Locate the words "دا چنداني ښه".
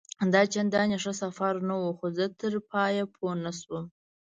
0.33-1.13